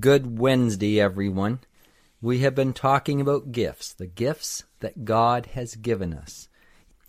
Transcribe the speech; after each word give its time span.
Good 0.00 0.38
Wednesday, 0.38 1.00
everyone. 1.00 1.60
We 2.20 2.40
have 2.40 2.54
been 2.54 2.74
talking 2.74 3.22
about 3.22 3.52
gifts, 3.52 3.94
the 3.94 4.06
gifts 4.06 4.64
that 4.80 5.06
God 5.06 5.46
has 5.54 5.76
given 5.76 6.12
us. 6.12 6.48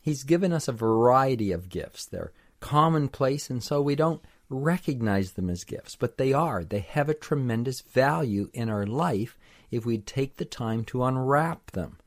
He's 0.02 0.24
given 0.24 0.54
us 0.54 0.70
a 0.70 0.72
variety 0.72 1.52
of 1.52 1.68
gifts. 1.68 2.06
They're 2.06 2.32
commonplace, 2.62 3.50
and 3.50 3.62
so 3.62 3.82
we 3.82 3.96
don't 3.96 4.22
recognize 4.50 5.34
them 5.34 5.50
as 5.50 5.66
gifts, 5.66 5.98
but 5.98 6.18
they 6.18 6.32
are. 6.32 6.64
They 6.64 6.80
have 6.80 7.10
a 7.10 7.14
tremendous 7.14 7.82
value 7.82 8.50
in 8.54 8.70
our 8.70 8.86
life 8.86 9.38
if 9.70 9.86
we 9.86 9.98
take 9.98 10.38
the 10.38 10.46
time 10.46 10.86
to 10.86 11.04
unwrap 11.04 11.72
them. 11.72 11.98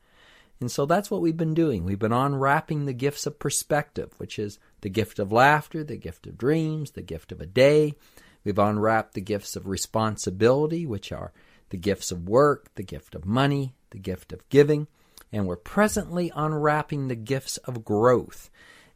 And 0.59 0.71
so 0.71 0.87
that's 0.87 1.11
what 1.11 1.21
we've 1.21 1.37
been 1.37 1.53
doing. 1.53 1.83
We've 1.83 1.99
been 1.99 2.11
unwrapping 2.11 2.85
the 2.85 2.93
gifts 2.93 3.27
of 3.27 3.37
perspective, 3.37 4.13
which 4.17 4.39
is 4.39 4.57
the 4.81 4.89
gift 4.89 5.19
of 5.19 5.31
laughter, 5.31 5.83
the 5.83 5.97
gift 5.97 6.25
of 6.25 6.37
dreams, 6.37 6.91
the 6.91 7.03
gift 7.03 7.31
of 7.31 7.41
a 7.41 7.45
day, 7.45 7.93
We've 8.43 8.59
unwrapped 8.59 9.13
the 9.13 9.21
gifts 9.21 9.55
of 9.55 9.67
responsibility, 9.67 10.85
which 10.85 11.11
are 11.11 11.31
the 11.69 11.77
gifts 11.77 12.11
of 12.11 12.27
work, 12.27 12.73
the 12.75 12.83
gift 12.83 13.15
of 13.15 13.25
money, 13.25 13.73
the 13.91 13.99
gift 13.99 14.33
of 14.33 14.47
giving, 14.49 14.87
and 15.31 15.47
we're 15.47 15.55
presently 15.55 16.31
unwrapping 16.35 17.07
the 17.07 17.15
gifts 17.15 17.57
of 17.57 17.83
growth. 17.85 18.49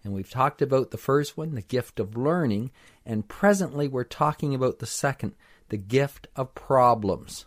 And 0.04 0.14
we've 0.14 0.30
talked 0.30 0.62
about 0.62 0.92
the 0.92 0.98
first 0.98 1.38
one, 1.38 1.56
the 1.56 1.62
gift 1.62 2.00
of 2.00 2.16
learning, 2.16 2.72
and 3.06 3.28
presently 3.28 3.88
we're 3.88 4.04
talking 4.04 4.54
about 4.54 4.80
the 4.80 4.86
second, 4.86 5.34
the 5.70 5.78
gift 5.78 6.28
of 6.36 6.54
problems. 6.54 7.46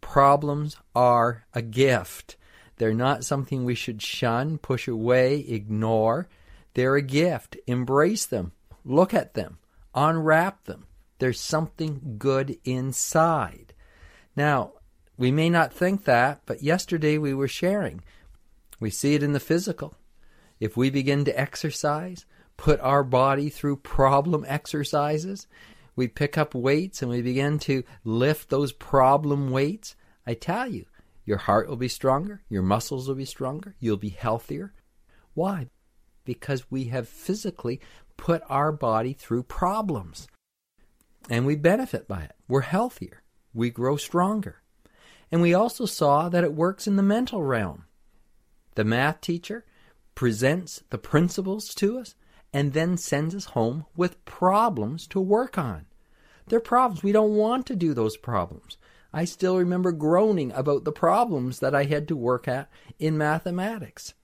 Problems 0.00 0.76
are 0.94 1.44
a 1.54 1.62
gift. 1.62 2.36
They're 2.76 2.94
not 2.94 3.24
something 3.24 3.64
we 3.64 3.74
should 3.74 4.02
shun, 4.02 4.58
push 4.58 4.88
away, 4.88 5.40
ignore. 5.40 6.28
They're 6.74 6.96
a 6.96 7.02
gift. 7.02 7.56
Embrace 7.66 8.26
them. 8.26 8.52
Look 8.84 9.14
at 9.14 9.34
them. 9.34 9.58
Unwrap 9.94 10.64
them. 10.64 10.86
There's 11.18 11.40
something 11.40 12.16
good 12.18 12.58
inside. 12.64 13.72
Now, 14.34 14.72
we 15.16 15.30
may 15.30 15.48
not 15.48 15.72
think 15.72 16.04
that, 16.04 16.42
but 16.44 16.62
yesterday 16.62 17.16
we 17.16 17.32
were 17.32 17.48
sharing. 17.48 18.02
We 18.78 18.90
see 18.90 19.14
it 19.14 19.22
in 19.22 19.32
the 19.32 19.40
physical. 19.40 19.94
If 20.60 20.76
we 20.76 20.90
begin 20.90 21.24
to 21.24 21.38
exercise, 21.38 22.26
put 22.56 22.80
our 22.80 23.02
body 23.02 23.48
through 23.48 23.76
problem 23.76 24.44
exercises, 24.46 25.46
we 25.94 26.08
pick 26.08 26.36
up 26.36 26.54
weights 26.54 27.00
and 27.00 27.10
we 27.10 27.22
begin 27.22 27.58
to 27.60 27.82
lift 28.04 28.50
those 28.50 28.72
problem 28.72 29.50
weights, 29.50 29.96
I 30.26 30.34
tell 30.34 30.68
you, 30.68 30.84
your 31.24 31.38
heart 31.38 31.68
will 31.68 31.76
be 31.76 31.88
stronger, 31.88 32.42
your 32.50 32.62
muscles 32.62 33.08
will 33.08 33.14
be 33.14 33.24
stronger, 33.24 33.74
you'll 33.80 33.96
be 33.96 34.10
healthier. 34.10 34.74
Why? 35.32 35.68
Because 36.24 36.70
we 36.70 36.84
have 36.84 37.08
physically 37.08 37.80
put 38.18 38.42
our 38.48 38.72
body 38.72 39.14
through 39.14 39.44
problems 39.44 40.28
and 41.28 41.46
we 41.46 41.56
benefit 41.56 42.06
by 42.06 42.22
it. 42.22 42.32
We're 42.48 42.62
healthier. 42.62 43.22
We 43.52 43.70
grow 43.70 43.96
stronger. 43.96 44.62
And 45.32 45.42
we 45.42 45.54
also 45.54 45.86
saw 45.86 46.28
that 46.28 46.44
it 46.44 46.54
works 46.54 46.86
in 46.86 46.96
the 46.96 47.02
mental 47.02 47.42
realm. 47.42 47.84
The 48.74 48.84
math 48.84 49.20
teacher 49.20 49.64
presents 50.14 50.82
the 50.90 50.98
principles 50.98 51.74
to 51.74 51.98
us 51.98 52.14
and 52.52 52.72
then 52.72 52.96
sends 52.96 53.34
us 53.34 53.46
home 53.46 53.86
with 53.96 54.24
problems 54.24 55.06
to 55.08 55.20
work 55.20 55.58
on. 55.58 55.86
They're 56.46 56.60
problems. 56.60 57.02
We 57.02 57.12
don't 57.12 57.34
want 57.34 57.66
to 57.66 57.76
do 57.76 57.92
those 57.92 58.16
problems. 58.16 58.78
I 59.12 59.24
still 59.24 59.56
remember 59.56 59.92
groaning 59.92 60.52
about 60.52 60.84
the 60.84 60.92
problems 60.92 61.58
that 61.60 61.74
I 61.74 61.84
had 61.84 62.06
to 62.08 62.16
work 62.16 62.46
at 62.46 62.70
in 62.98 63.18
mathematics. 63.18 64.14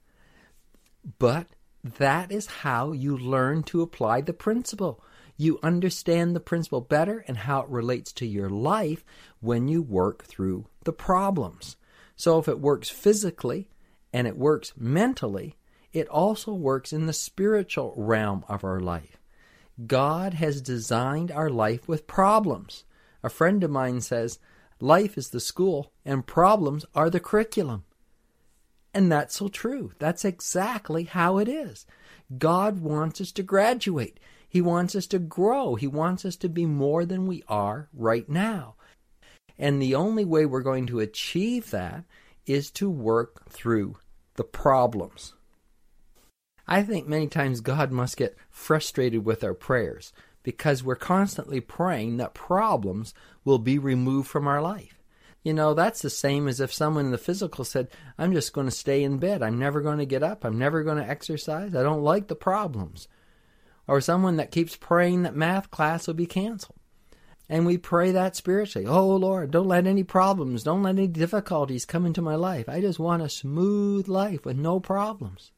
But 1.19 1.49
that 1.83 2.31
is 2.31 2.47
how 2.47 2.93
you 2.93 3.17
learn 3.17 3.65
to 3.65 3.83
apply 3.83 4.21
the 4.21 4.33
principle 4.33 5.03
you 5.42 5.58
understand 5.62 6.34
the 6.34 6.41
principle 6.41 6.80
better 6.80 7.25
and 7.26 7.36
how 7.36 7.62
it 7.62 7.69
relates 7.69 8.12
to 8.12 8.26
your 8.26 8.48
life 8.48 9.04
when 9.41 9.66
you 9.66 9.82
work 9.82 10.25
through 10.25 10.66
the 10.84 10.92
problems. 10.92 11.76
So 12.14 12.38
if 12.38 12.48
it 12.48 12.60
works 12.60 12.88
physically 12.88 13.69
and 14.12 14.26
it 14.26 14.36
works 14.36 14.72
mentally, 14.76 15.56
it 15.92 16.08
also 16.08 16.54
works 16.54 16.92
in 16.92 17.06
the 17.06 17.12
spiritual 17.12 17.92
realm 17.97 18.44
of 18.48 18.62
our 18.62 18.80
life. 18.80 19.19
God 19.86 20.34
has 20.34 20.60
designed 20.60 21.32
our 21.32 21.50
life 21.50 21.88
with 21.88 22.06
problems. 22.06 22.84
A 23.22 23.28
friend 23.28 23.64
of 23.64 23.70
mine 23.70 24.00
says, 24.00 24.38
Life 24.80 25.19
is 25.19 25.30
the 25.30 25.41
school 25.41 25.92
and 26.04 26.26
problems 26.26 26.84
are 26.94 27.10
the 27.10 27.20
curriculum. 27.20 27.84
And 28.94 29.10
that's 29.10 29.36
so 29.36 29.48
true. 29.48 29.92
That's 29.98 30.24
exactly 30.24 31.04
how 31.04 31.38
it 31.38 31.48
is. 31.48 31.86
God 32.38 32.80
wants 32.80 33.20
us 33.20 33.32
to 33.32 33.42
graduate. 33.42 34.20
He 34.53 34.61
wants 34.61 34.95
us 34.95 35.07
to 35.07 35.19
grow. 35.19 35.77
He 35.77 35.87
wants 35.87 36.27
us 36.27 36.37
to 36.37 36.49
be 36.51 36.67
more 36.67 37.07
than 37.07 37.27
we 37.27 37.43
are 37.49 37.89
right 37.95 38.29
now. 38.29 38.75
And 39.59 39.81
the 39.81 39.95
only 39.95 40.27
way 40.27 40.45
we're 40.45 40.61
going 40.61 40.85
to 40.89 41.01
achieve 41.01 41.71
that 41.71 42.05
is 42.45 42.71
to 42.73 42.91
work 42.91 43.49
through 43.49 43.97
the 44.35 44.45
problems. 44.45 45.33
I 46.69 46.83
think 46.83 47.09
many 47.09 47.29
times 47.29 47.63
God 47.63 47.93
must 47.93 48.19
get 48.19 48.37
frustrated 48.51 49.25
with 49.25 49.43
our 49.43 49.55
prayers 49.55 50.13
because 50.43 50.84
we're 50.84 50.97
constantly 50.97 51.61
praying 51.61 52.19
that 52.19 52.34
problems 52.34 53.15
will 53.47 53.59
be 53.59 53.79
removed 53.79 54.29
from 54.29 54.47
our 54.47 54.61
life. 54.61 55.03
You 55.43 55.55
know, 55.55 55.73
that's 55.73 56.03
the 56.03 56.11
same 56.11 56.47
as 56.47 56.61
if 56.61 56.75
someone 56.75 57.07
in 57.07 57.11
the 57.11 57.17
physical 57.17 57.65
said, 57.65 57.89
I'm 58.19 58.34
just 58.34 58.53
going 58.53 58.67
to 58.67 58.71
stay 58.71 59.03
in 59.03 59.17
bed. 59.17 59.43
I'm 59.43 59.59
never 59.59 59.81
going 59.81 59.97
to 59.97 60.05
get 60.05 60.23
up. 60.23 60.45
I'm 60.45 60.59
never 60.59 60.83
going 60.83 60.99
to 60.99 61.09
exercise. 61.09 61.75
I 61.75 61.83
don't 61.83 62.03
like 62.03 62.29
the 62.29 62.37
problems 62.37 63.09
or 63.87 64.00
someone 64.00 64.37
that 64.37 64.50
keeps 64.50 64.76
praying 64.76 65.22
that 65.22 65.37
math 65.37 65.70
class 65.70 66.06
will 66.06 66.15
be 66.15 66.26
canceled. 66.26 66.78
And 67.48 67.66
we 67.66 67.76
pray 67.76 68.12
that 68.12 68.37
spiritually. 68.37 68.87
Oh 68.87 69.16
Lord, 69.16 69.50
don't 69.50 69.69
let 69.69 69.87
any 69.87 70.04
problems, 70.04 70.62
don't 70.62 70.82
let 70.82 70.97
any 70.97 71.06
difficulties 71.06 71.84
come 71.84 72.06
into 72.06 72.22
my 72.22 72.34
life. 72.34 72.69
I 72.69 72.81
just 72.81 72.98
want 72.98 73.22
a 73.22 73.28
smooth 73.28 74.09
life 74.09 74.44
with 74.44 74.56
no 74.56 74.81
problems. 74.81 75.50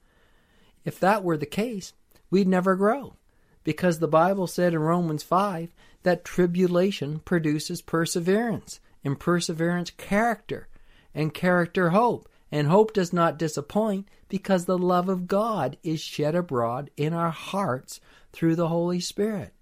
If 0.85 0.99
that 1.01 1.23
were 1.23 1.37
the 1.37 1.47
case, 1.47 1.93
we'd 2.31 2.49
never 2.49 2.75
grow. 2.75 3.17
Because 3.63 3.99
the 3.99 4.09
Bible 4.09 4.47
said 4.47 4.75
in 4.75 4.81
Romans 4.81 5.23
5 5.23 5.73
that 6.03 6.25
tribulation 6.25 7.21
produces 7.21 7.81
perseverance, 7.81 8.81
and 9.05 9.21
perseverance, 9.21 9.91
character, 9.91 10.69
and 11.15 11.33
character, 11.33 11.91
hope. 11.91 12.29
And 12.55 12.69
hope 12.69 12.93
does 12.93 13.13
not 13.13 13.37
disappoint 13.37 14.07
because 14.29 14.67
the 14.67 14.79
love 14.79 15.09
of 15.09 15.27
God 15.27 15.77
is 15.83 16.01
shed 16.01 16.37
abroad 16.37 16.89
in 16.97 17.13
our 17.13 17.31
hearts 17.31 17.99
through 18.33 18.55
the 18.55 18.69
Holy 18.69 19.01
Spirit. 19.01 19.53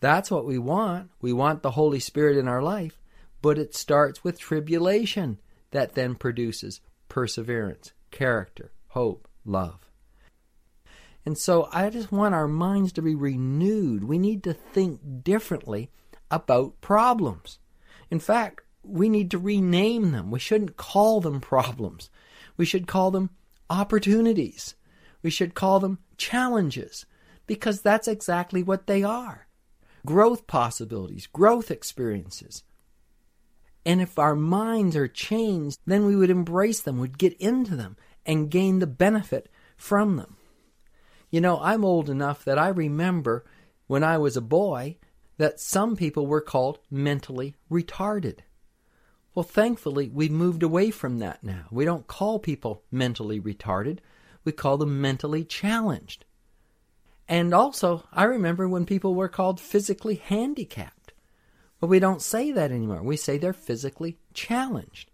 That's 0.00 0.30
what 0.30 0.46
we 0.46 0.56
want. 0.56 1.10
We 1.20 1.32
want 1.32 1.62
the 1.62 1.72
Holy 1.72 1.98
Spirit 1.98 2.36
in 2.36 2.46
our 2.46 2.62
life, 2.62 3.00
but 3.42 3.58
it 3.58 3.74
starts 3.74 4.22
with 4.22 4.38
tribulation 4.38 5.40
that 5.72 5.96
then 5.96 6.14
produces 6.14 6.80
perseverance, 7.08 7.92
character, 8.12 8.70
hope, 8.90 9.26
love. 9.44 9.90
And 11.26 11.36
so 11.36 11.68
I 11.72 11.90
just 11.90 12.12
want 12.12 12.36
our 12.36 12.46
minds 12.46 12.92
to 12.92 13.02
be 13.02 13.16
renewed. 13.16 14.04
We 14.04 14.16
need 14.16 14.44
to 14.44 14.52
think 14.52 15.24
differently 15.24 15.90
about 16.30 16.80
problems. 16.80 17.58
In 18.12 18.20
fact, 18.20 18.60
we 18.84 19.08
need 19.08 19.32
to 19.32 19.38
rename 19.38 20.12
them. 20.12 20.30
We 20.30 20.38
shouldn't 20.38 20.76
call 20.76 21.20
them 21.20 21.40
problems. 21.54 22.10
We 22.58 22.66
should 22.66 22.86
call 22.86 23.10
them 23.10 23.30
opportunities. 23.70 24.74
We 25.22 25.30
should 25.30 25.54
call 25.54 25.80
them 25.80 26.00
challenges 26.18 27.06
because 27.46 27.80
that's 27.80 28.06
exactly 28.06 28.62
what 28.62 28.86
they 28.86 29.02
are 29.02 29.48
growth 30.06 30.46
possibilities, 30.46 31.26
growth 31.26 31.70
experiences. 31.70 32.62
And 33.84 34.00
if 34.00 34.18
our 34.18 34.34
minds 34.34 34.96
are 34.96 35.08
changed, 35.08 35.80
then 35.86 36.06
we 36.06 36.16
would 36.16 36.30
embrace 36.30 36.80
them, 36.80 36.98
would 36.98 37.18
get 37.18 37.34
into 37.34 37.76
them, 37.76 37.96
and 38.24 38.50
gain 38.50 38.78
the 38.78 38.86
benefit 38.86 39.50
from 39.76 40.16
them. 40.16 40.36
You 41.30 41.40
know, 41.40 41.58
I'm 41.60 41.84
old 41.84 42.08
enough 42.08 42.44
that 42.44 42.58
I 42.58 42.68
remember 42.68 43.44
when 43.86 44.02
I 44.02 44.16
was 44.16 44.36
a 44.36 44.42
boy 44.42 44.96
that 45.36 45.60
some 45.60 45.94
people 45.94 46.26
were 46.26 46.40
called 46.40 46.78
mentally 46.90 47.54
retarded. 47.70 48.38
Well, 49.38 49.44
thankfully, 49.44 50.10
we've 50.12 50.32
moved 50.32 50.64
away 50.64 50.90
from 50.90 51.20
that 51.20 51.44
now. 51.44 51.66
We 51.70 51.84
don't 51.84 52.08
call 52.08 52.40
people 52.40 52.82
mentally 52.90 53.40
retarded, 53.40 54.00
we 54.44 54.50
call 54.50 54.78
them 54.78 55.00
mentally 55.00 55.44
challenged. 55.44 56.24
And 57.28 57.54
also, 57.54 58.02
I 58.12 58.24
remember 58.24 58.68
when 58.68 58.84
people 58.84 59.14
were 59.14 59.28
called 59.28 59.60
physically 59.60 60.16
handicapped. 60.16 61.12
But 61.78 61.86
we 61.86 62.00
don't 62.00 62.20
say 62.20 62.50
that 62.50 62.72
anymore. 62.72 63.00
We 63.00 63.16
say 63.16 63.38
they're 63.38 63.52
physically 63.52 64.18
challenged. 64.34 65.08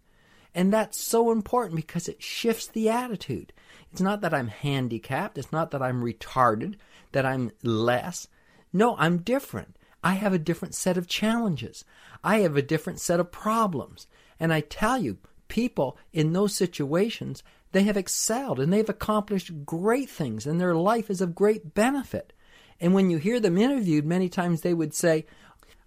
And 0.55 0.73
that's 0.73 0.99
so 0.99 1.31
important 1.31 1.77
because 1.77 2.09
it 2.09 2.23
shifts 2.23 2.67
the 2.67 2.89
attitude. 2.89 3.53
It's 3.93 4.01
not 4.01 4.23
that 4.23 4.33
I'm 4.33 4.49
handicapped. 4.49 5.37
It's 5.37 5.53
not 5.53 5.71
that 5.73 5.83
I'm 5.83 6.03
retarded, 6.03 6.77
that 7.13 7.27
I'm 7.27 7.51
less. 7.63 8.27
No, 8.73 8.97
I'm 8.97 9.19
different. 9.19 9.77
I 10.05 10.13
have 10.13 10.35
a 10.35 10.39
different 10.39 10.75
set 10.75 10.99
of 10.99 11.09
challenges. 11.09 11.85
I 12.23 12.41
have 12.41 12.59
a 12.59 12.63
different 12.63 13.01
set 13.01 13.19
of 13.19 13.33
problems. 13.33 14.07
And 14.39 14.53
I 14.53 14.61
tell 14.61 14.99
you, 14.99 15.17
people 15.49 15.97
in 16.13 16.35
those 16.35 16.55
situations, 16.55 17.43
they 17.73 17.85
have 17.85 17.97
excelled 17.97 18.61
and 18.61 18.71
they've 18.71 18.89
accomplished 18.89 19.65
great 19.65 20.11
things 20.11 20.47
and 20.47 20.61
their 20.61 20.75
life 20.75 21.09
is 21.09 21.23
of 21.23 21.35
great 21.35 21.73
benefit. 21.73 22.35
And 22.81 22.93
when 22.93 23.09
you 23.09 23.17
hear 23.17 23.41
them 23.41 23.57
interviewed, 23.57 24.05
many 24.05 24.29
times 24.29 24.61
they 24.61 24.75
would 24.75 24.93
say, 24.93 25.25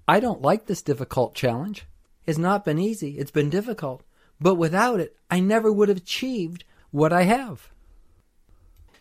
I 0.08 0.20
don't 0.20 0.42
like 0.42 0.66
this 0.66 0.82
difficult 0.82 1.36
challenge. 1.36 1.86
It's 2.26 2.40
not 2.40 2.66
been 2.66 2.80
easy, 2.80 3.20
it's 3.20 3.32
been 3.32 3.52
difficult. 3.52 4.02
But 4.42 4.56
without 4.56 5.00
it, 5.00 5.16
I 5.30 5.40
never 5.42 5.72
would 5.72 5.90
have 5.90 5.98
achieved 5.98 6.64
what 6.90 7.14
I 7.14 7.24
have. 7.24 7.70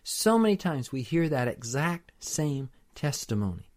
So 0.03 0.39
many 0.39 0.57
times 0.57 0.93
we 0.93 1.01
hear 1.01 1.29
that 1.29 1.49
exact 1.49 2.13
same 2.19 2.69
testimony. 2.95 3.71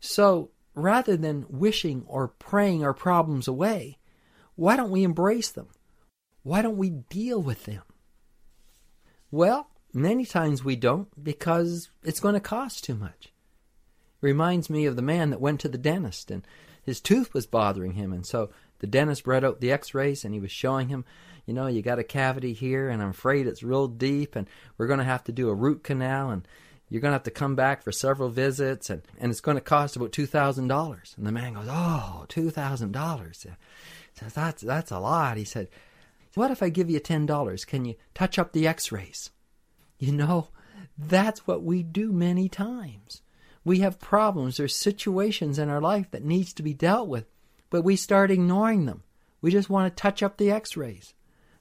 So 0.00 0.50
rather 0.74 1.16
than 1.16 1.46
wishing 1.48 2.04
or 2.06 2.28
praying 2.28 2.84
our 2.84 2.94
problems 2.94 3.48
away, 3.48 3.98
why 4.54 4.76
don't 4.76 4.90
we 4.90 5.02
embrace 5.02 5.50
them? 5.50 5.68
Why 6.42 6.62
don't 6.62 6.76
we 6.76 6.90
deal 6.90 7.42
with 7.42 7.64
them? 7.64 7.82
Well, 9.30 9.70
many 9.92 10.24
times 10.24 10.64
we 10.64 10.76
don't 10.76 11.08
because 11.22 11.90
it's 12.02 12.20
going 12.20 12.34
to 12.34 12.40
cost 12.40 12.84
too 12.84 12.94
much. 12.94 13.26
It 13.26 13.32
Reminds 14.26 14.70
me 14.70 14.86
of 14.86 14.96
the 14.96 15.02
man 15.02 15.30
that 15.30 15.40
went 15.40 15.60
to 15.60 15.68
the 15.68 15.78
dentist 15.78 16.30
and 16.30 16.46
his 16.82 17.00
tooth 17.00 17.34
was 17.34 17.46
bothering 17.46 17.92
him, 17.92 18.12
and 18.12 18.24
so 18.24 18.50
the 18.78 18.86
dentist 18.86 19.26
read 19.26 19.44
out 19.44 19.60
the 19.60 19.70
x 19.70 19.94
rays 19.94 20.24
and 20.24 20.32
he 20.32 20.40
was 20.40 20.50
showing 20.50 20.88
him, 20.88 21.04
you 21.46 21.54
know, 21.54 21.66
you 21.66 21.82
got 21.82 21.98
a 21.98 22.04
cavity 22.04 22.52
here, 22.52 22.88
and 22.88 23.02
I'm 23.02 23.10
afraid 23.10 23.46
it's 23.46 23.62
real 23.62 23.88
deep, 23.88 24.36
and 24.36 24.48
we're 24.78 24.86
going 24.86 24.98
to 24.98 25.04
have 25.04 25.24
to 25.24 25.32
do 25.32 25.48
a 25.48 25.54
root 25.54 25.82
canal, 25.82 26.30
and 26.30 26.46
you're 26.90 27.00
going 27.00 27.10
to 27.10 27.14
have 27.14 27.22
to 27.22 27.30
come 27.30 27.54
back 27.54 27.82
for 27.82 27.92
several 27.92 28.28
visits, 28.28 28.90
and, 28.90 29.02
and 29.18 29.30
it's 29.30 29.40
going 29.40 29.56
to 29.56 29.62
cost 29.62 29.94
about 29.94 30.10
$2,000. 30.10 31.16
And 31.16 31.26
the 31.26 31.32
man 31.32 31.54
goes, 31.54 31.68
Oh, 31.70 32.26
$2,000. 32.28 33.46
Says, 34.12 34.34
that's, 34.34 34.62
that's 34.62 34.90
a 34.90 34.98
lot. 34.98 35.36
He 35.36 35.44
said, 35.44 35.68
What 36.34 36.50
if 36.50 36.62
I 36.62 36.68
give 36.68 36.90
you 36.90 37.00
$10? 37.00 37.66
Can 37.66 37.84
you 37.84 37.94
touch 38.12 38.38
up 38.40 38.52
the 38.52 38.66
x 38.66 38.90
rays? 38.90 39.30
You 40.00 40.12
know, 40.12 40.48
that's 40.98 41.46
what 41.46 41.62
we 41.62 41.84
do 41.84 42.10
many 42.10 42.48
times. 42.48 43.22
We 43.64 43.80
have 43.80 44.00
problems 44.00 44.58
or 44.58 44.66
situations 44.66 45.58
in 45.58 45.68
our 45.68 45.80
life 45.80 46.10
that 46.10 46.24
needs 46.24 46.52
to 46.54 46.62
be 46.62 46.74
dealt 46.74 47.08
with, 47.08 47.26
but 47.68 47.82
we 47.82 47.94
start 47.94 48.30
ignoring 48.30 48.86
them. 48.86 49.04
We 49.40 49.52
just 49.52 49.70
want 49.70 49.94
to 49.94 50.02
touch 50.02 50.22
up 50.22 50.38
the 50.38 50.50
x-rays. 50.50 51.14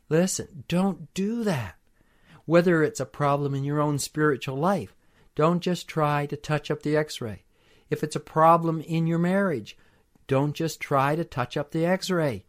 Listen, 0.09 0.63
don't 0.67 1.13
do 1.13 1.43
that. 1.43 1.75
Whether 2.45 2.81
it's 2.81 2.99
a 2.99 3.05
problem 3.05 3.53
in 3.53 3.63
your 3.63 3.79
own 3.79 3.99
spiritual 3.99 4.57
life, 4.57 4.95
don't 5.39 5.61
just 5.61 5.87
try 5.87 6.25
to 6.25 6.35
touch 6.35 6.69
up 6.69 6.83
the 6.83 6.97
x-ray. 6.97 7.43
If 7.89 8.03
it's 8.03 8.17
a 8.17 8.19
problem 8.19 8.81
in 8.81 9.07
your 9.07 9.19
marriage, 9.19 9.77
don't 10.27 10.51
just 10.51 10.81
try 10.81 11.15
to 11.15 11.23
touch 11.23 11.55
up 11.55 11.71
the 11.71 11.85
x-ray. 11.85 12.43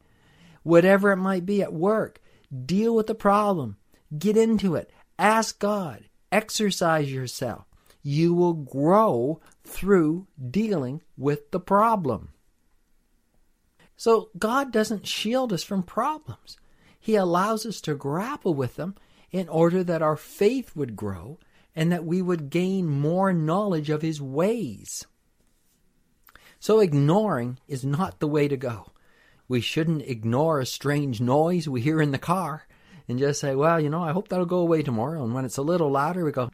Whatever 0.64 1.12
it 1.12 1.18
might 1.18 1.46
be 1.46 1.62
at 1.62 1.72
work, 1.72 2.20
deal 2.66 2.92
with 2.96 3.06
the 3.06 3.14
problem. 3.14 3.76
Get 4.18 4.36
into 4.36 4.74
it. 4.74 4.90
Ask 5.20 5.60
God. 5.60 6.06
Exercise 6.32 7.12
yourself 7.12 7.64
you 8.02 8.34
will 8.34 8.54
grow 8.54 9.40
through 9.62 10.26
dealing 10.50 11.00
with 11.16 11.52
the 11.52 11.60
problem. 11.60 12.30
So, 13.96 14.30
God 14.36 14.72
doesn't 14.72 15.06
shield 15.06 15.52
us 15.52 15.62
from 15.62 15.84
problems. 15.84 16.56
He 16.98 17.14
allows 17.14 17.64
us 17.64 17.80
to 17.82 17.94
grapple 17.94 18.54
with 18.54 18.74
them 18.74 18.96
in 19.30 19.48
order 19.48 19.84
that 19.84 20.02
our 20.02 20.16
faith 20.16 20.74
would 20.74 20.96
grow 20.96 21.38
and 21.74 21.92
that 21.92 22.04
we 22.04 22.20
would 22.20 22.50
gain 22.50 22.86
more 22.86 23.32
knowledge 23.32 23.90
of 23.90 24.02
His 24.02 24.20
ways. 24.20 25.06
So, 26.58 26.80
ignoring 26.80 27.58
is 27.68 27.84
not 27.84 28.20
the 28.20 28.28
way 28.28 28.48
to 28.48 28.56
go. 28.56 28.92
We 29.48 29.60
shouldn't 29.60 30.02
ignore 30.02 30.60
a 30.60 30.66
strange 30.66 31.20
noise 31.20 31.68
we 31.68 31.80
hear 31.80 32.00
in 32.00 32.12
the 32.12 32.18
car 32.18 32.66
and 33.08 33.18
just 33.18 33.40
say, 33.40 33.54
well, 33.54 33.80
you 33.80 33.90
know, 33.90 34.02
I 34.02 34.12
hope 34.12 34.28
that'll 34.28 34.46
go 34.46 34.58
away 34.58 34.82
tomorrow. 34.82 35.24
And 35.24 35.34
when 35.34 35.44
it's 35.44 35.56
a 35.56 35.62
little 35.62 35.90
louder, 35.90 36.24
we 36.24 36.32
go, 36.32 36.50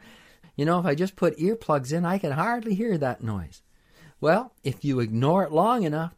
you 0.55 0.65
know, 0.65 0.79
if 0.79 0.85
I 0.85 0.95
just 0.95 1.15
put 1.15 1.37
earplugs 1.37 1.93
in, 1.93 2.05
I 2.05 2.17
can 2.17 2.31
hardly 2.31 2.73
hear 2.73 2.97
that 2.97 3.23
noise. 3.23 3.61
Well, 4.19 4.53
if 4.63 4.83
you 4.83 4.99
ignore 4.99 5.43
it 5.43 5.51
long 5.51 5.83
enough, 5.83 6.15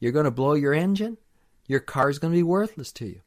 you're 0.00 0.12
going 0.12 0.24
to 0.24 0.30
blow 0.30 0.54
your 0.54 0.72
engine. 0.72 1.18
Your 1.66 1.80
car's 1.80 2.18
going 2.18 2.32
to 2.32 2.38
be 2.38 2.42
worthless 2.42 2.92
to 2.92 3.06
you. 3.06 3.20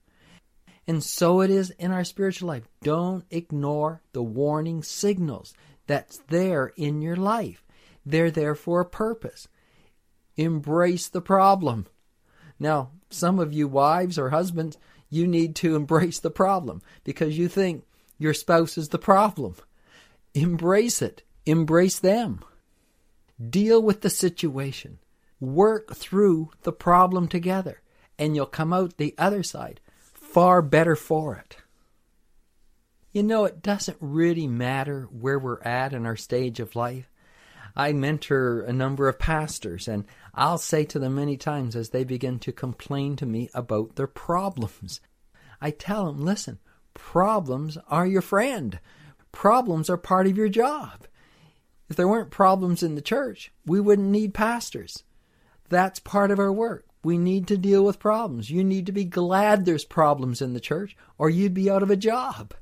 And 0.87 1.03
so 1.03 1.41
it 1.41 1.49
is 1.49 1.71
in 1.71 1.91
our 1.91 2.05
spiritual 2.05 2.47
life. 2.47 2.67
Don't 2.81 3.25
ignore 3.29 4.01
the 4.13 4.23
warning 4.23 4.81
signals 4.83 5.53
that's 5.85 6.19
there 6.29 6.71
in 6.77 7.01
your 7.01 7.17
life. 7.17 7.63
They're 8.05 8.31
there 8.31 8.55
for 8.55 8.79
a 8.79 8.85
purpose. 8.85 9.49
Embrace 10.37 11.09
the 11.09 11.21
problem. 11.21 11.87
Now, 12.57 12.91
some 13.09 13.37
of 13.37 13.51
you 13.51 13.67
wives 13.67 14.17
or 14.17 14.29
husbands, 14.29 14.77
you 15.09 15.27
need 15.27 15.55
to 15.57 15.75
embrace 15.75 16.19
the 16.19 16.31
problem 16.31 16.81
because 17.03 17.37
you 17.37 17.49
think 17.49 17.83
your 18.17 18.33
spouse 18.33 18.77
is 18.77 18.89
the 18.89 18.99
problem. 18.99 19.55
Embrace 20.33 21.01
it. 21.01 21.23
Embrace 21.45 21.99
them. 21.99 22.43
Deal 23.49 23.81
with 23.81 24.01
the 24.01 24.09
situation. 24.09 24.99
Work 25.39 25.95
through 25.95 26.51
the 26.63 26.71
problem 26.71 27.27
together, 27.27 27.81
and 28.17 28.35
you'll 28.35 28.47
come 28.47 28.73
out 28.73 28.97
the 28.97 29.13
other 29.17 29.43
side 29.43 29.79
far 30.37 30.61
better 30.61 30.95
for 30.95 31.35
it. 31.35 31.57
You 33.11 33.23
know, 33.23 33.45
it 33.45 33.63
doesn't 33.63 33.97
really 33.99 34.45
matter 34.45 35.07
where 35.09 35.39
we're 35.39 35.63
at 35.63 35.93
in 35.93 36.05
our 36.05 36.15
stage 36.15 36.59
of 36.59 36.75
life. 36.75 37.09
I 37.75 37.91
mentor 37.93 38.61
a 38.61 38.71
number 38.71 39.09
of 39.09 39.17
pastors, 39.17 39.87
and 39.87 40.05
I'll 40.35 40.59
say 40.59 40.85
to 40.85 40.99
them 40.99 41.15
many 41.15 41.37
times 41.37 41.75
as 41.75 41.89
they 41.89 42.03
begin 42.03 42.37
to 42.41 42.51
complain 42.51 43.15
to 43.15 43.25
me 43.25 43.49
about 43.56 43.95
their 43.95 44.06
problems, 44.06 45.01
I 45.59 45.71
tell 45.71 46.06
them, 46.06 46.23
listen, 46.23 46.59
problems 46.94 47.79
are 47.87 48.06
your 48.06 48.21
friend. 48.21 48.79
Problems 49.31 49.89
are 49.89 49.97
part 49.97 50.27
of 50.27 50.37
your 50.37 50.49
job. 50.49 51.07
If 51.89 51.95
there 51.95 52.07
weren't 52.07 52.29
problems 52.29 52.83
in 52.83 52.94
the 52.94 53.01
church, 53.01 53.51
we 53.65 53.79
wouldn't 53.79 54.11
need 54.11 54.35
pastors. 54.35 55.01
That's 55.69 55.99
part 55.99 56.29
of 56.29 56.37
our 56.37 56.53
work. 56.53 56.85
We 57.04 57.18
need 57.18 57.47
to 57.47 57.57
deal 57.57 57.83
with 57.83 57.99
problems. 57.99 58.49
You 58.49 58.63
need 58.63 58.85
to 58.87 58.92
be 58.92 59.06
glad 59.06 59.66
there's 59.66 59.85
problems 59.85 60.42
in 60.42 60.54
the 60.54 60.59
church, 60.59 60.97
or 61.18 61.30
you'd 61.30 61.54
be 61.54 61.69
out 61.69 61.83
of 61.83 61.92
a 61.92 61.95
job. 61.95 62.54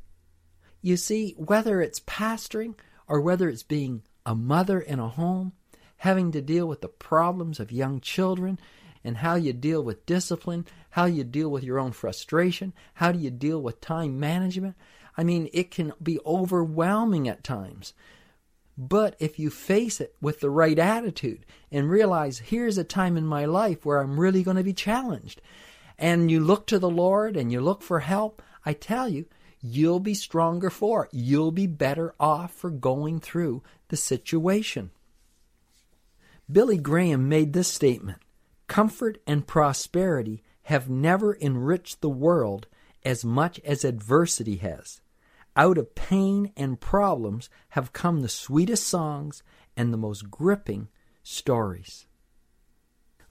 You 0.82 0.98
see, 0.98 1.34
whether 1.38 1.82
it's 1.82 2.00
pastoring 2.02 2.76
or 3.08 3.22
whether 3.22 3.50
it's 3.50 3.64
being 3.64 4.04
a 4.26 4.36
mother 4.36 4.80
in 4.80 5.00
a 5.00 5.10
home, 5.10 5.54
having 5.98 6.32
to 6.32 6.42
deal 6.42 6.68
with 6.68 6.82
the 6.82 6.88
problems 6.88 7.60
of 7.60 7.72
young 7.72 8.02
children, 8.02 8.60
and 9.04 9.18
how 9.18 9.36
you 9.36 9.54
deal 9.54 9.84
with 9.84 10.06
discipline, 10.08 10.66
how 10.90 11.06
you 11.06 11.24
deal 11.24 11.50
with 11.50 11.64
your 11.64 11.80
own 11.80 11.92
frustration, 11.92 12.74
how 12.96 13.12
do 13.12 13.20
you 13.20 13.30
deal 13.30 13.62
with 13.62 13.80
time 13.80 14.20
management, 14.20 14.76
I 15.18 15.24
mean, 15.24 15.50
it 15.54 15.72
can 15.72 15.94
be 16.02 16.20
overwhelming 16.26 17.28
at 17.28 17.44
times. 17.44 17.94
But 18.78 19.16
if 19.20 19.40
you 19.40 19.50
face 19.50 20.02
it 20.02 20.16
with 20.22 20.42
the 20.42 20.50
right 20.50 20.78
attitude 20.78 21.46
and 21.72 21.90
realize 21.90 22.40
here's 22.40 22.78
a 22.78 22.84
time 22.84 23.16
in 23.16 23.26
my 23.26 23.46
life 23.46 23.86
where 23.86 24.00
I'm 24.00 24.20
really 24.20 24.44
going 24.44 24.58
to 24.58 24.64
be 24.64 24.74
challenged, 24.74 25.42
and 25.98 26.30
you 26.30 26.42
look 26.42 26.68
to 26.68 26.80
the 26.80 26.90
Lord 26.90 27.38
and 27.38 27.52
you 27.52 27.62
look 27.62 27.82
for 27.82 28.02
help, 28.02 28.42
I 28.66 28.74
tell 28.74 29.08
you, 29.08 29.26
you'll 29.62 30.02
be 30.02 30.14
stronger 30.14 30.70
for 30.70 31.06
it. 31.06 31.12
You'll 31.14 31.52
be 31.52 31.68
better 31.68 32.14
off 32.20 32.54
for 32.54 32.70
going 32.70 33.20
through 33.22 33.64
the 33.88 33.98
situation. 33.98 34.92
Billy 36.52 36.78
Graham 36.78 37.30
made 37.30 37.54
this 37.54 37.70
statement 37.70 38.20
Comfort 38.68 39.20
and 39.26 39.48
prosperity 39.48 40.44
have 40.64 40.90
never 40.90 41.38
enriched 41.40 42.02
the 42.02 42.10
world 42.10 42.68
as 43.04 43.24
much 43.24 43.60
as 43.60 43.86
adversity 43.86 44.58
has. 44.58 45.00
Out 45.58 45.78
of 45.78 45.96
pain 45.96 46.52
and 46.58 46.80
problems 46.80 47.50
have 47.70 47.94
come 47.94 48.22
the 48.22 48.30
sweetest 48.30 48.86
songs 48.86 49.42
and 49.78 49.94
the 49.94 49.98
most 49.98 50.30
gripping 50.30 50.90
stories. 51.24 52.08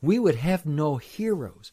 We 0.00 0.19
would 0.19 0.37
have 0.37 0.64
no 0.64 0.97
heroes 0.97 1.71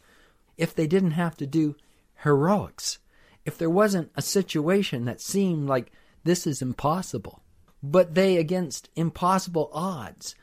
if 0.58 0.75
they 0.75 0.88
didn't 0.88 1.12
have 1.12 1.38
to 1.38 1.48
do 1.48 1.75
heroics, 2.24 3.00
if 3.46 3.58
there 3.58 3.70
wasn't 3.70 4.12
a 4.15 4.22
situation 4.22 5.05
that 5.05 5.22
seemed 5.22 5.70
like 5.70 5.91
this 6.24 6.46
is 6.46 6.62
impossible. 6.62 7.41
But 7.81 8.13
they, 8.13 8.38
against 8.38 8.89
impossible 8.96 9.70
odds, 9.74 10.36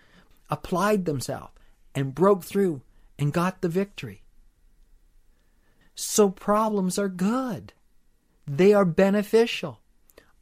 applied 0.51 1.05
themselves 1.05 1.53
and 1.95 2.15
broke 2.15 2.45
through 2.45 2.81
and 3.19 3.33
got 3.33 3.61
the 3.61 3.69
victory. 3.69 4.23
So 5.95 6.31
problems 6.31 6.99
are 6.99 7.09
good. 7.09 7.75
They 8.47 8.73
are 8.73 8.85
beneficial 8.85 9.81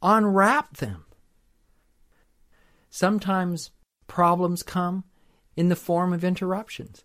unwrap 0.01 0.77
them. 0.77 1.05
Sometimes 2.89 3.71
problems 4.07 4.63
come 4.63 5.03
in 5.55 5.69
the 5.69 5.75
form 5.75 6.13
of 6.13 6.23
interruptions. 6.23 7.03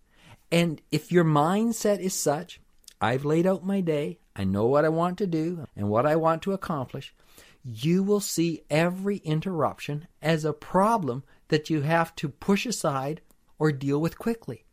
And 0.50 0.80
if 0.90 1.10
your 1.10 1.24
mindset 1.24 1.98
is 1.98 2.14
such, 2.14 2.60
I've 3.00 3.24
laid 3.24 3.46
out 3.46 3.64
my 3.64 3.80
day, 3.80 4.18
I 4.36 4.44
know 4.44 4.66
what 4.66 4.84
I 4.84 4.90
want 4.90 5.18
to 5.18 5.26
do 5.26 5.66
and 5.74 5.88
what 5.88 6.06
I 6.06 6.16
want 6.16 6.42
to 6.42 6.52
accomplish, 6.52 7.14
you 7.64 8.02
will 8.02 8.20
see 8.20 8.62
every 8.70 9.18
interruption 9.18 10.06
as 10.20 10.44
a 10.44 10.52
problem 10.52 11.24
that 11.48 11.70
you 11.70 11.82
have 11.82 12.14
to 12.16 12.28
push 12.28 12.66
aside 12.66 13.20
or 13.58 13.72
deal 13.72 14.00
with 14.00 14.18
quickly, 14.18 14.64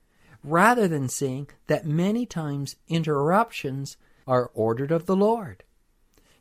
rather 0.43 0.87
than 0.87 1.07
seeing 1.09 1.47
that 1.67 1.85
many 1.85 2.25
times 2.25 2.75
interruptions 2.87 3.97
are 4.25 4.51
ordered 4.53 4.91
of 4.91 5.05
the 5.05 5.15
Lord. 5.15 5.63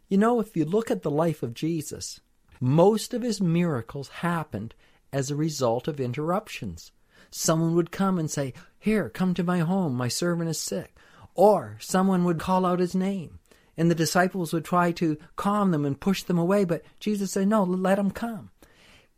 You 0.09 0.17
know, 0.17 0.41
if 0.41 0.57
you 0.57 0.65
look 0.65 0.91
at 0.91 1.03
the 1.03 1.11
life 1.11 1.43
of 1.43 1.53
Jesus, 1.53 2.21
most 2.61 3.13
of 3.13 3.23
his 3.23 3.41
miracles 3.41 4.09
happened 4.09 4.75
as 5.13 5.31
a 5.31 5.37
result 5.37 5.87
of 5.87 6.01
interruptions. 6.01 6.93
Someone 7.31 7.75
would 7.75 7.91
come 7.91 8.19
and 8.19 8.31
say, 8.31 8.55
Here, 8.79 9.11
come 9.11 9.35
to 9.35 9.45
my 9.45 9.59
home, 9.59 9.95
my 9.95 10.09
servant 10.09 10.49
is 10.49 10.59
sick. 10.59 10.97
Or 11.35 11.77
someone 11.81 12.25
would 12.25 12.41
call 12.41 12.65
out 12.65 12.81
his 12.81 12.95
name, 12.95 13.39
and 13.77 13.91
the 13.91 13.95
disciples 13.95 14.53
would 14.53 14.65
try 14.65 14.93
to 14.93 15.19
calm 15.37 15.71
them 15.71 15.85
and 15.85 16.01
push 16.01 16.23
them 16.23 16.39
away, 16.39 16.65
but 16.65 16.83
Jesus 17.01 17.33
said, 17.33 17.49
No, 17.49 17.63
let 17.63 17.97
them 17.97 18.11
come. 18.11 18.51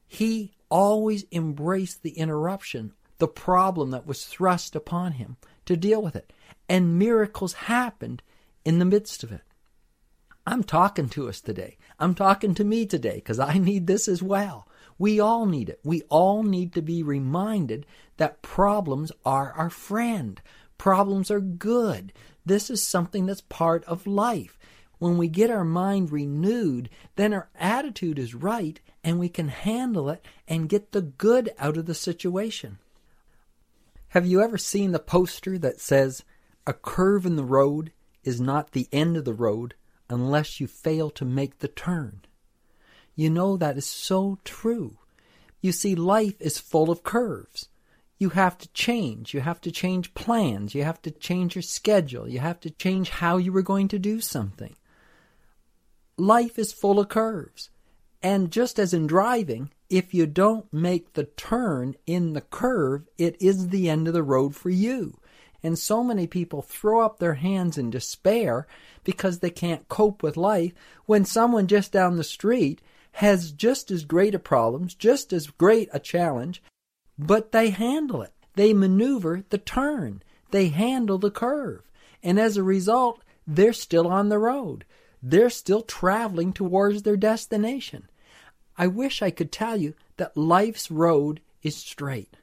He 0.06 0.54
always 0.68 1.24
embraced 1.30 2.02
the 2.02 2.18
interruption, 2.18 2.94
the 3.18 3.28
problem 3.28 3.90
that 3.92 4.06
was 4.06 4.24
thrust 4.24 4.74
upon 4.74 5.12
him 5.12 5.36
to 5.66 5.76
deal 5.76 6.02
with 6.02 6.16
it. 6.16 6.32
And 6.68 6.98
miracles 6.98 7.52
happened 7.52 8.22
in 8.64 8.80
the 8.80 8.84
midst 8.84 9.22
of 9.22 9.30
it. 9.30 9.42
I'm 10.46 10.64
talking 10.64 11.08
to 11.10 11.28
us 11.28 11.40
today. 11.40 11.76
I'm 11.98 12.14
talking 12.14 12.54
to 12.54 12.64
me 12.64 12.86
today 12.86 13.16
because 13.16 13.38
I 13.38 13.58
need 13.58 13.86
this 13.86 14.08
as 14.08 14.22
well. 14.22 14.66
We 14.98 15.20
all 15.20 15.46
need 15.46 15.68
it. 15.68 15.80
We 15.82 16.02
all 16.08 16.42
need 16.42 16.74
to 16.74 16.82
be 16.82 17.02
reminded 17.02 17.86
that 18.16 18.42
problems 18.42 19.12
are 19.24 19.52
our 19.52 19.70
friend. 19.70 20.40
Problems 20.78 21.30
are 21.30 21.40
good. 21.40 22.12
This 22.44 22.70
is 22.70 22.82
something 22.82 23.26
that's 23.26 23.42
part 23.42 23.84
of 23.84 24.06
life. 24.06 24.58
When 24.98 25.16
we 25.16 25.28
get 25.28 25.50
our 25.50 25.64
mind 25.64 26.12
renewed, 26.12 26.90
then 27.16 27.32
our 27.32 27.48
attitude 27.58 28.18
is 28.18 28.34
right 28.34 28.78
and 29.02 29.18
we 29.18 29.30
can 29.30 29.48
handle 29.48 30.10
it 30.10 30.24
and 30.46 30.68
get 30.68 30.92
the 30.92 31.00
good 31.00 31.50
out 31.58 31.78
of 31.78 31.86
the 31.86 31.94
situation. 31.94 32.78
Have 34.08 34.26
you 34.26 34.42
ever 34.42 34.58
seen 34.58 34.92
the 34.92 34.98
poster 34.98 35.56
that 35.58 35.80
says, 35.80 36.24
A 36.66 36.74
curve 36.74 37.24
in 37.24 37.36
the 37.36 37.44
road 37.44 37.92
is 38.24 38.40
not 38.40 38.72
the 38.72 38.88
end 38.92 39.16
of 39.16 39.24
the 39.24 39.32
road 39.32 39.74
unless 40.10 40.60
you 40.60 40.66
fail 40.66 41.10
to 41.10 41.24
make 41.24 41.58
the 41.58 41.68
turn? 41.68 42.20
You 43.14 43.30
know 43.30 43.56
that 43.56 43.76
is 43.76 43.86
so 43.86 44.38
true. 44.44 44.98
You 45.60 45.72
see, 45.72 45.94
life 45.94 46.40
is 46.40 46.58
full 46.58 46.90
of 46.90 47.02
curves. 47.02 47.68
You 48.18 48.30
have 48.30 48.58
to 48.58 48.68
change. 48.72 49.34
You 49.34 49.40
have 49.40 49.60
to 49.62 49.70
change 49.70 50.14
plans. 50.14 50.74
You 50.74 50.84
have 50.84 51.00
to 51.02 51.10
change 51.10 51.54
your 51.54 51.62
schedule. 51.62 52.28
You 52.28 52.38
have 52.38 52.60
to 52.60 52.70
change 52.70 53.10
how 53.10 53.36
you 53.36 53.52
were 53.52 53.62
going 53.62 53.88
to 53.88 53.98
do 53.98 54.20
something. 54.20 54.76
Life 56.16 56.58
is 56.58 56.72
full 56.72 56.98
of 56.98 57.08
curves. 57.08 57.70
And 58.22 58.50
just 58.50 58.78
as 58.78 58.92
in 58.92 59.06
driving, 59.06 59.70
if 59.88 60.12
you 60.12 60.26
don't 60.26 60.70
make 60.72 61.14
the 61.14 61.24
turn 61.24 61.94
in 62.06 62.34
the 62.34 62.42
curve, 62.42 63.08
it 63.16 63.36
is 63.40 63.68
the 63.68 63.88
end 63.88 64.06
of 64.06 64.14
the 64.14 64.22
road 64.22 64.54
for 64.54 64.70
you. 64.70 65.19
And 65.62 65.78
so 65.78 66.02
many 66.02 66.26
people 66.26 66.62
throw 66.62 67.00
up 67.04 67.18
their 67.18 67.34
hands 67.34 67.76
in 67.76 67.90
despair 67.90 68.66
because 69.04 69.38
they 69.38 69.50
can't 69.50 69.88
cope 69.88 70.22
with 70.22 70.36
life 70.36 70.72
when 71.06 71.24
someone 71.24 71.66
just 71.66 71.92
down 71.92 72.16
the 72.16 72.24
street 72.24 72.80
has 73.12 73.52
just 73.52 73.90
as 73.90 74.04
great 74.04 74.34
a 74.34 74.38
problems, 74.38 74.94
just 74.94 75.32
as 75.32 75.48
great 75.48 75.88
a 75.92 75.98
challenge, 75.98 76.62
but 77.18 77.52
they 77.52 77.70
handle 77.70 78.22
it. 78.22 78.32
They 78.54 78.72
maneuver 78.72 79.44
the 79.50 79.58
turn. 79.58 80.22
They 80.50 80.68
handle 80.68 81.18
the 81.18 81.30
curve. 81.30 81.82
And 82.22 82.38
as 82.38 82.56
a 82.56 82.62
result, 82.62 83.22
they're 83.46 83.72
still 83.72 84.06
on 84.06 84.28
the 84.28 84.38
road. 84.38 84.84
They're 85.22 85.50
still 85.50 85.82
traveling 85.82 86.52
towards 86.52 87.02
their 87.02 87.16
destination. 87.16 88.08
I 88.76 88.86
wish 88.86 89.22
I 89.22 89.30
could 89.30 89.52
tell 89.52 89.76
you 89.76 89.94
that 90.16 90.36
life's 90.36 90.90
road 90.90 91.40
is 91.62 91.76
straight, 91.76 92.36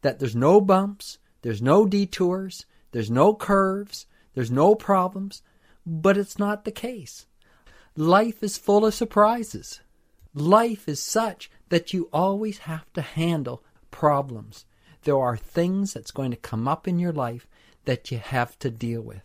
that 0.00 0.18
there's 0.18 0.36
no 0.36 0.60
bumps, 0.60 1.18
there's 1.42 1.60
no 1.62 1.86
detours, 1.86 2.66
there's 2.92 3.10
no 3.10 3.34
curves, 3.34 4.06
there's 4.34 4.50
no 4.50 4.74
problems, 4.74 5.42
but 5.84 6.16
it's 6.16 6.38
not 6.38 6.64
the 6.64 6.72
case. 6.72 7.26
Life 7.96 8.42
is 8.42 8.56
full 8.56 8.86
of 8.86 8.94
surprises. 8.94 9.80
Life 10.34 10.88
is 10.88 11.00
such 11.00 11.50
that 11.68 11.92
you 11.92 12.08
always 12.12 12.58
have 12.58 12.90
to 12.94 13.02
handle 13.02 13.62
problems. 13.90 14.64
There 15.02 15.18
are 15.18 15.36
things 15.36 15.92
that's 15.92 16.10
going 16.10 16.30
to 16.30 16.36
come 16.36 16.66
up 16.66 16.88
in 16.88 16.98
your 16.98 17.12
life 17.12 17.46
that 17.84 18.10
you 18.10 18.18
have 18.18 18.58
to 18.60 18.70
deal 18.70 19.02
with. 19.02 19.22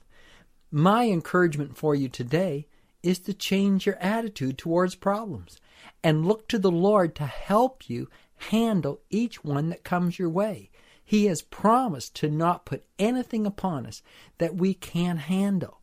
My 0.71 1.05
encouragement 1.05 1.77
for 1.77 1.95
you 1.95 2.09
today 2.09 2.67
is 3.03 3.19
to 3.19 3.33
change 3.33 3.85
your 3.85 3.95
attitude 3.97 4.57
towards 4.57 4.95
problems 4.95 5.61
and 6.03 6.25
look 6.25 6.47
to 6.49 6.59
the 6.59 6.71
Lord 6.71 7.15
to 7.15 7.25
help 7.25 7.89
you 7.89 8.09
handle 8.49 8.99
each 9.09 9.43
one 9.43 9.69
that 9.69 9.83
comes 9.83 10.19
your 10.19 10.29
way. 10.29 10.69
He 11.07 11.25
has 11.25 11.41
promised 11.41 12.15
to 12.17 12.29
not 12.29 12.65
put 12.65 12.85
anything 12.99 13.47
upon 13.47 13.87
us 13.87 14.03
that 14.37 14.55
we 14.55 14.73
can't 14.73 15.19
handle. 15.19 15.79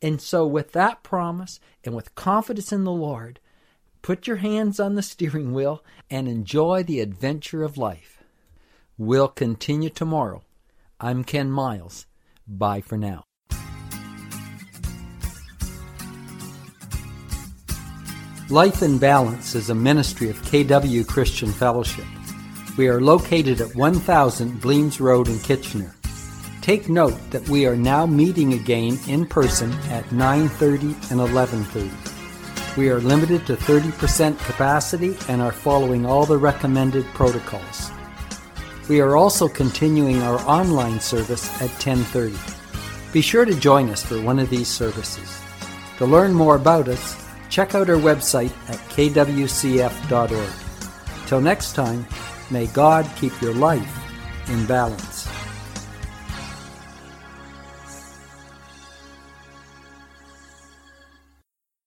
And 0.00 0.20
so, 0.20 0.46
with 0.46 0.72
that 0.72 1.02
promise 1.04 1.60
and 1.84 1.94
with 1.94 2.14
confidence 2.16 2.72
in 2.72 2.84
the 2.84 2.90
Lord, 2.90 3.38
Put 4.02 4.26
your 4.26 4.38
hands 4.38 4.80
on 4.80 4.96
the 4.96 5.02
steering 5.02 5.52
wheel 5.52 5.84
and 6.10 6.26
enjoy 6.26 6.82
the 6.82 6.98
adventure 6.98 7.62
of 7.62 7.78
life. 7.78 8.20
We'll 8.98 9.28
continue 9.28 9.90
tomorrow. 9.90 10.42
I'm 10.98 11.22
Ken 11.22 11.52
Miles. 11.52 12.06
Bye 12.46 12.80
for 12.80 12.98
now. 12.98 13.24
Life 18.50 18.82
in 18.82 18.98
Balance 18.98 19.54
is 19.54 19.70
a 19.70 19.74
ministry 19.74 20.28
of 20.28 20.36
KW 20.42 21.06
Christian 21.06 21.52
Fellowship. 21.52 22.04
We 22.78 22.88
are 22.88 23.02
located 23.02 23.60
at 23.60 23.74
1000 23.74 24.58
Bleams 24.58 24.98
Road 24.98 25.28
in 25.28 25.38
Kitchener. 25.40 25.94
Take 26.62 26.88
note 26.88 27.18
that 27.30 27.46
we 27.50 27.66
are 27.66 27.76
now 27.76 28.06
meeting 28.06 28.54
again 28.54 28.98
in 29.06 29.26
person 29.26 29.70
at 29.90 30.10
9:30 30.10 30.96
and 31.10 31.20
11:30. 31.20 31.90
We 32.78 32.88
are 32.88 33.00
limited 33.00 33.46
to 33.46 33.56
30% 33.56 34.38
capacity 34.38 35.18
and 35.28 35.42
are 35.42 35.52
following 35.52 36.06
all 36.06 36.24
the 36.24 36.38
recommended 36.38 37.04
protocols. 37.12 37.90
We 38.88 39.02
are 39.02 39.16
also 39.16 39.48
continuing 39.48 40.22
our 40.22 40.40
online 40.48 40.98
service 40.98 41.50
at 41.60 41.78
10:30. 41.78 42.38
Be 43.12 43.20
sure 43.20 43.44
to 43.44 43.54
join 43.54 43.90
us 43.90 44.02
for 44.02 44.18
one 44.22 44.38
of 44.38 44.48
these 44.48 44.68
services. 44.68 45.28
To 45.98 46.06
learn 46.06 46.32
more 46.32 46.56
about 46.56 46.88
us, 46.88 47.16
check 47.50 47.74
out 47.74 47.90
our 47.90 48.00
website 48.00 48.52
at 48.68 48.80
kwcf.org. 48.88 50.52
Till 51.26 51.40
next 51.42 51.74
time, 51.74 52.06
may 52.52 52.66
God 52.68 53.10
keep 53.16 53.32
your 53.40 53.54
life 53.54 53.98
in 54.48 54.66
balance. 54.66 55.21